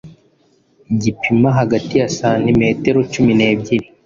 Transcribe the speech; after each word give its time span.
gipima 1.01 1.49
hagati 1.59 1.93
ya 2.01 2.07
santimetero 2.17 2.99
cumi 3.11 3.31
nebyiri 3.39 3.87